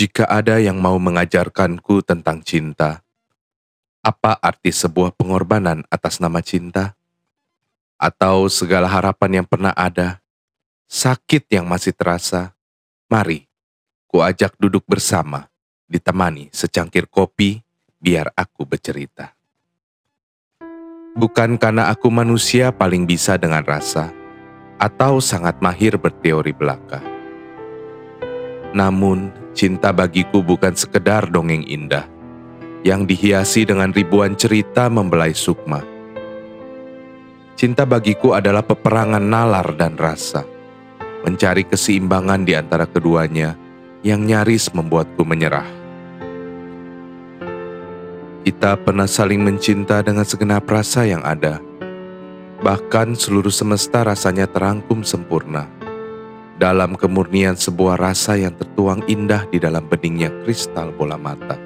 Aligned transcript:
Jika 0.00 0.24
ada 0.24 0.56
yang 0.56 0.80
mau 0.80 0.96
mengajarkanku 0.96 2.00
tentang 2.00 2.40
cinta, 2.40 3.04
apa 4.00 4.32
arti 4.40 4.72
sebuah 4.72 5.12
pengorbanan 5.12 5.84
atas 5.92 6.24
nama 6.24 6.40
cinta? 6.40 6.96
Atau 8.00 8.48
segala 8.48 8.88
harapan 8.88 9.44
yang 9.44 9.46
pernah 9.52 9.76
ada, 9.76 10.24
sakit 10.88 11.52
yang 11.52 11.68
masih 11.68 11.92
terasa? 11.92 12.56
Mari, 13.12 13.44
ku 14.08 14.24
ajak 14.24 14.56
duduk 14.56 14.88
bersama, 14.88 15.52
ditemani 15.84 16.48
secangkir 16.48 17.04
kopi, 17.04 17.60
biar 18.00 18.32
aku 18.32 18.64
bercerita. 18.64 19.36
Bukan 21.12 21.60
karena 21.60 21.92
aku 21.92 22.08
manusia 22.08 22.72
paling 22.72 23.04
bisa 23.04 23.36
dengan 23.36 23.68
rasa, 23.68 24.08
atau 24.80 25.20
sangat 25.20 25.60
mahir 25.60 26.00
berteori 26.00 26.56
belaka. 26.56 27.04
Namun, 28.72 29.39
cinta 29.50 29.90
bagiku 29.90 30.40
bukan 30.40 30.74
sekedar 30.74 31.26
dongeng 31.26 31.66
indah 31.66 32.06
yang 32.86 33.04
dihiasi 33.04 33.68
dengan 33.68 33.92
ribuan 33.92 34.38
cerita 34.38 34.88
membelai 34.88 35.36
sukma. 35.36 35.84
Cinta 37.58 37.84
bagiku 37.84 38.32
adalah 38.32 38.64
peperangan 38.64 39.20
nalar 39.20 39.76
dan 39.76 40.00
rasa, 40.00 40.48
mencari 41.20 41.68
keseimbangan 41.68 42.48
di 42.48 42.56
antara 42.56 42.88
keduanya 42.88 43.52
yang 44.00 44.24
nyaris 44.24 44.72
membuatku 44.72 45.20
menyerah. 45.28 45.68
Kita 48.40 48.80
pernah 48.80 49.04
saling 49.04 49.44
mencinta 49.44 50.00
dengan 50.00 50.24
segenap 50.24 50.64
rasa 50.64 51.04
yang 51.04 51.20
ada, 51.20 51.60
bahkan 52.64 53.12
seluruh 53.12 53.52
semesta 53.52 54.08
rasanya 54.08 54.48
terangkum 54.48 55.04
sempurna 55.04 55.79
dalam 56.60 56.92
kemurnian 56.92 57.56
sebuah 57.56 57.96
rasa 57.96 58.36
yang 58.36 58.52
tertuang 58.52 59.00
indah 59.08 59.48
di 59.48 59.56
dalam 59.56 59.88
beningnya 59.88 60.28
kristal 60.44 60.92
bola 60.92 61.16
mata. 61.16 61.56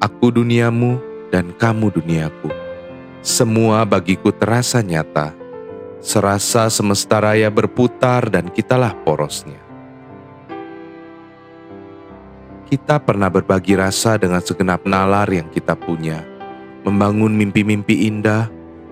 Aku 0.00 0.32
duniamu 0.32 0.96
dan 1.28 1.52
kamu 1.52 1.92
duniaku. 1.92 2.48
Semua 3.20 3.84
bagiku 3.84 4.32
terasa 4.32 4.80
nyata, 4.80 5.36
serasa 6.00 6.72
semesta 6.72 7.20
raya 7.20 7.52
berputar 7.52 8.32
dan 8.32 8.48
kitalah 8.48 8.96
porosnya. 9.04 9.60
Kita 12.72 13.04
pernah 13.04 13.28
berbagi 13.28 13.76
rasa 13.76 14.16
dengan 14.16 14.40
segenap 14.40 14.84
nalar 14.88 15.28
yang 15.28 15.48
kita 15.52 15.76
punya, 15.76 16.24
membangun 16.88 17.36
mimpi-mimpi 17.36 18.08
indah, 18.08 18.48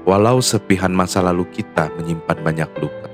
walau 0.07 0.39
sepihan 0.39 0.95
masa 0.95 1.19
lalu 1.19 1.43
kita 1.51 1.91
menyimpan 1.99 2.39
banyak 2.39 2.71
luka. 2.79 3.11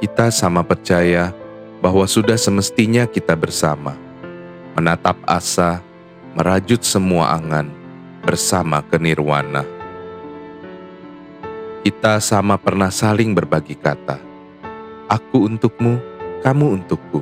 Kita 0.00 0.32
sama 0.32 0.64
percaya 0.64 1.30
bahwa 1.84 2.08
sudah 2.08 2.34
semestinya 2.40 3.04
kita 3.06 3.36
bersama 3.36 3.94
menatap 4.72 5.20
asa, 5.28 5.84
merajut 6.32 6.80
semua 6.80 7.36
angan 7.36 7.68
bersama 8.24 8.80
kenirwana. 8.88 9.68
Kita 11.84 12.18
sama 12.24 12.56
pernah 12.56 12.88
saling 12.88 13.36
berbagi 13.36 13.76
kata. 13.76 14.16
Aku 15.12 15.44
untukmu, 15.44 16.00
kamu 16.40 16.80
untukku. 16.80 17.20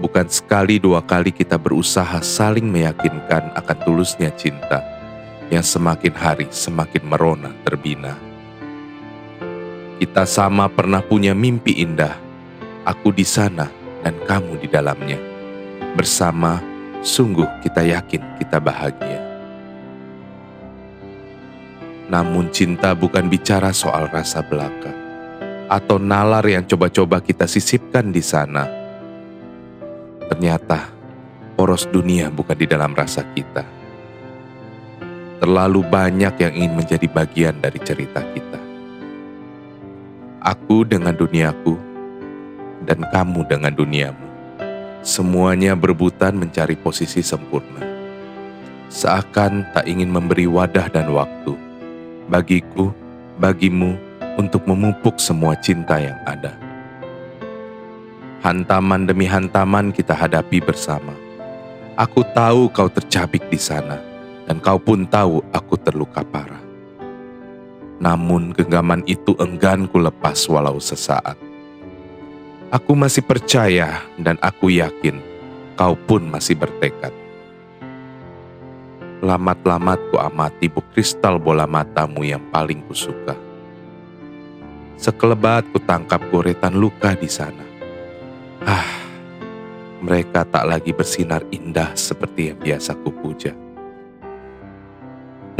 Bukan 0.00 0.30
sekali 0.30 0.80
dua 0.80 1.04
kali 1.04 1.34
kita 1.34 1.60
berusaha 1.60 2.22
saling 2.24 2.64
meyakinkan 2.64 3.52
akan 3.52 3.78
tulusnya 3.84 4.32
cinta 4.32 4.99
yang 5.50 5.66
semakin 5.66 6.14
hari 6.14 6.46
semakin 6.48 7.02
merona 7.04 7.50
terbina. 7.66 8.14
Kita 10.00 10.24
sama 10.24 10.70
pernah 10.72 11.04
punya 11.04 11.36
mimpi 11.36 11.82
indah. 11.84 12.16
Aku 12.88 13.12
di 13.12 13.26
sana 13.28 13.68
dan 14.00 14.16
kamu 14.24 14.64
di 14.64 14.68
dalamnya 14.70 15.20
bersama, 15.94 16.62
sungguh 17.02 17.46
kita 17.60 17.82
yakin 17.82 18.22
kita 18.38 18.62
bahagia. 18.62 19.20
Namun, 22.10 22.50
cinta 22.50 22.90
bukan 22.94 23.30
bicara 23.30 23.70
soal 23.70 24.10
rasa 24.10 24.42
belaka 24.42 24.90
atau 25.70 26.02
nalar 26.02 26.42
yang 26.50 26.66
coba-coba 26.66 27.22
kita 27.22 27.46
sisipkan 27.46 28.10
di 28.10 28.18
sana. 28.18 28.66
Ternyata, 30.26 30.90
poros 31.54 31.86
dunia 31.86 32.26
bukan 32.26 32.58
di 32.58 32.66
dalam 32.66 32.90
rasa 32.94 33.22
kita. 33.30 33.79
Terlalu 35.40 35.80
banyak 35.88 36.34
yang 36.36 36.52
ingin 36.52 36.74
menjadi 36.76 37.06
bagian 37.08 37.56
dari 37.58 37.80
cerita 37.80 38.20
kita. 38.20 38.60
Aku 40.44 40.84
dengan 40.84 41.16
duniaku, 41.16 41.76
dan 42.84 43.04
kamu 43.08 43.48
dengan 43.48 43.72
duniamu. 43.72 44.26
Semuanya 45.00 45.72
berebutan 45.72 46.36
mencari 46.36 46.76
posisi 46.76 47.24
sempurna. 47.24 47.80
Seakan 48.92 49.64
tak 49.72 49.88
ingin 49.88 50.12
memberi 50.12 50.44
wadah 50.44 50.92
dan 50.92 51.08
waktu 51.08 51.70
bagiku, 52.30 52.94
bagimu 53.42 53.98
untuk 54.38 54.62
memupuk 54.64 55.18
semua 55.18 55.58
cinta 55.58 55.98
yang 55.98 56.16
ada. 56.22 56.54
Hantaman 58.40 59.04
demi 59.04 59.26
hantaman 59.26 59.90
kita 59.92 60.14
hadapi 60.16 60.62
bersama. 60.62 61.12
Aku 61.98 62.24
tahu 62.32 62.72
kau 62.72 62.88
tercabik 62.88 63.44
di 63.52 63.60
sana, 63.60 64.00
dan 64.50 64.58
kau 64.58 64.82
pun 64.82 65.06
tahu 65.06 65.46
aku 65.54 65.78
terluka 65.78 66.26
parah. 66.26 66.58
Namun 68.02 68.50
genggaman 68.50 69.06
itu 69.06 69.38
enggan 69.38 69.86
ku 69.86 70.02
lepas 70.02 70.42
walau 70.50 70.82
sesaat. 70.82 71.38
Aku 72.74 72.98
masih 72.98 73.22
percaya 73.22 74.02
dan 74.18 74.34
aku 74.42 74.74
yakin 74.74 75.22
kau 75.78 75.94
pun 75.94 76.26
masih 76.26 76.58
bertekad. 76.58 77.14
Lamat-lamat 79.22 80.02
ku 80.10 80.18
amati 80.18 80.66
bu 80.66 80.82
kristal 80.90 81.38
bola 81.38 81.70
matamu 81.70 82.26
yang 82.26 82.42
paling 82.50 82.82
kusuka. 82.90 83.38
Sekelebat 84.98 85.70
ku 85.70 85.78
tangkap 85.78 86.26
goretan 86.34 86.74
luka 86.74 87.14
di 87.14 87.30
sana. 87.30 87.62
Ah, 88.66 88.98
mereka 90.02 90.42
tak 90.42 90.66
lagi 90.66 90.90
bersinar 90.90 91.46
indah 91.54 91.94
seperti 91.94 92.50
yang 92.50 92.58
biasa 92.58 92.98
kupuja. 92.98 93.69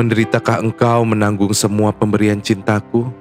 Menderitakah 0.00 0.64
engkau 0.64 1.04
menanggung 1.04 1.52
semua 1.52 1.92
pemberian 1.92 2.40
cintaku? 2.40 3.12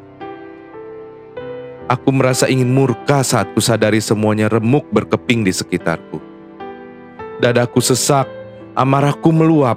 Aku 1.91 2.07
merasa 2.15 2.47
ingin 2.47 2.71
murka 2.71 3.19
saat 3.19 3.51
kusadari 3.51 3.99
semuanya 3.99 4.47
remuk 4.47 4.87
berkeping 4.87 5.43
di 5.43 5.51
sekitarku. 5.51 6.23
Dadaku 7.43 7.83
sesak, 7.83 8.31
amarahku 8.79 9.27
meluap, 9.27 9.75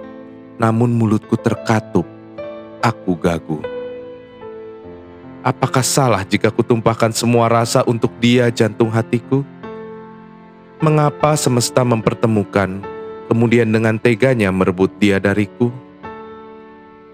namun 0.63 0.95
mulutku 0.95 1.35
terkatup. 1.35 2.07
Aku 2.79 3.19
gagu. 3.19 3.59
Apakah 5.43 5.83
salah 5.83 6.23
jika 6.23 6.55
kutumpahkan 6.55 7.11
semua 7.11 7.51
rasa 7.51 7.83
untuk 7.83 8.15
dia 8.23 8.47
jantung 8.47 8.95
hatiku? 8.95 9.43
Mengapa 10.79 11.35
semesta 11.35 11.83
mempertemukan, 11.83 12.79
kemudian 13.27 13.75
dengan 13.75 13.99
teganya 13.99 14.55
merebut 14.55 14.95
dia 15.03 15.19
dariku? 15.19 15.82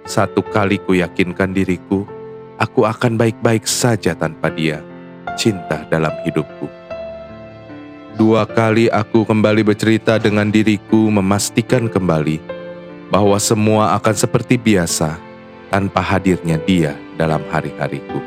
Satu 0.08 0.40
kali 0.40 0.80
ku 0.80 0.96
yakinkan 0.96 1.52
diriku, 1.52 2.08
aku 2.56 2.88
akan 2.88 3.20
baik-baik 3.20 3.68
saja 3.68 4.16
tanpa 4.16 4.48
dia 4.48 4.80
cinta 5.36 5.84
dalam 5.92 6.16
hidupku. 6.24 6.64
Dua 8.16 8.48
kali 8.48 8.88
aku 8.88 9.28
kembali 9.28 9.68
bercerita 9.68 10.16
dengan 10.16 10.48
diriku 10.48 11.12
memastikan 11.12 11.92
kembali 11.92 12.40
bahwa 13.12 13.36
semua 13.36 13.92
akan 14.00 14.16
seperti 14.16 14.56
biasa 14.56 15.20
tanpa 15.68 16.00
hadirnya 16.00 16.56
dia 16.64 16.96
dalam 17.20 17.44
hari-hariku. 17.52 18.24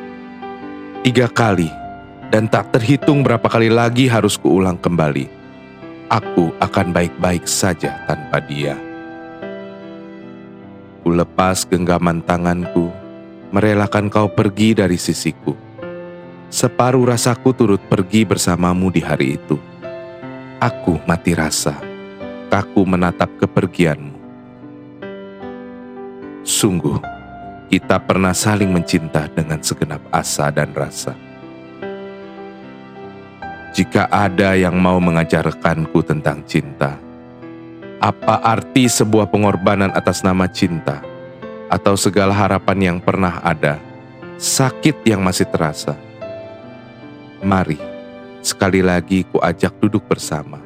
Tiga 1.01 1.25
kali 1.33 1.73
dan 2.29 2.45
tak 2.45 2.77
terhitung 2.77 3.25
berapa 3.25 3.49
kali 3.49 3.73
lagi 3.73 4.05
harus 4.05 4.37
kuulang 4.37 4.77
kembali. 4.77 5.25
Aku 6.13 6.53
akan 6.61 6.93
baik-baik 6.93 7.49
saja 7.49 8.05
tanpa 8.05 8.37
dia. 8.37 8.90
Lepas 11.11 11.67
genggaman 11.67 12.23
tanganku, 12.23 12.87
merelakan 13.51 14.07
kau 14.07 14.31
pergi 14.31 14.71
dari 14.71 14.95
sisiku 14.95 15.71
Separuh 16.51 17.07
rasaku 17.07 17.55
turut 17.55 17.79
pergi 17.87 18.27
bersamamu 18.27 18.91
di 18.91 18.99
hari 18.99 19.39
itu. 19.39 19.55
Aku 20.59 20.99
mati 21.07 21.31
rasa, 21.31 21.79
kaku 22.51 22.83
menatap 22.83 23.31
kepergianmu. 23.39 24.19
Sungguh, 26.43 26.99
kita 27.71 28.03
pernah 28.03 28.35
saling 28.35 28.67
mencinta 28.67 29.31
dengan 29.31 29.63
segenap 29.63 30.03
asa 30.11 30.51
dan 30.51 30.75
rasa. 30.75 31.15
Jika 33.71 34.11
ada 34.11 34.51
yang 34.51 34.75
mau 34.75 34.99
mengajarkanku 34.99 36.03
tentang 36.03 36.43
cinta, 36.43 36.99
apa 38.01 38.41
arti 38.41 38.89
sebuah 38.89 39.29
pengorbanan 39.29 39.93
atas 39.93 40.25
nama 40.25 40.49
cinta, 40.49 41.05
atau 41.69 41.93
segala 41.93 42.33
harapan 42.33 42.77
yang 42.81 42.97
pernah 42.97 43.37
ada, 43.45 43.77
sakit 44.41 45.05
yang 45.05 45.21
masih 45.21 45.45
terasa? 45.45 45.93
Mari, 47.45 47.77
sekali 48.41 48.81
lagi 48.81 49.21
ku 49.29 49.37
ajak 49.37 49.77
duduk 49.77 50.09
bersama. 50.09 50.57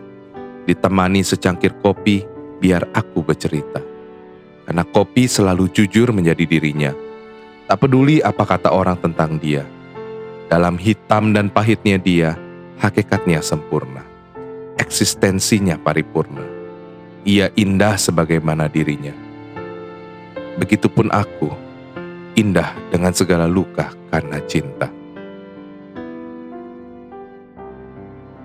Ditemani 0.63 1.27
secangkir 1.27 1.75
kopi, 1.83 2.23
biar 2.63 2.87
aku 2.95 3.19
bercerita. 3.19 3.83
Karena 4.63 4.87
kopi 4.87 5.27
selalu 5.27 5.67
jujur 5.75 6.15
menjadi 6.15 6.47
dirinya. 6.47 6.95
Tak 7.67 7.83
peduli 7.83 8.23
apa 8.23 8.47
kata 8.47 8.71
orang 8.71 8.95
tentang 8.95 9.35
dia. 9.43 9.67
Dalam 10.47 10.79
hitam 10.79 11.35
dan 11.35 11.51
pahitnya 11.51 11.99
dia, 11.99 12.39
hakikatnya 12.79 13.43
sempurna. 13.43 14.07
Eksistensinya 14.79 15.75
paripurna. 15.75 16.54
Ia 17.25 17.49
indah 17.57 17.97
sebagaimana 17.97 18.69
dirinya. 18.69 19.09
Begitupun 20.61 21.09
aku, 21.09 21.49
indah 22.37 22.77
dengan 22.93 23.17
segala 23.17 23.49
luka 23.49 23.89
karena 24.13 24.37
cinta. 24.45 24.93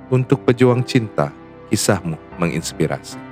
Untuk 0.08 0.48
pejuang 0.48 0.80
cinta, 0.80 1.28
kisahmu 1.68 2.16
menginspirasi. 2.40 3.29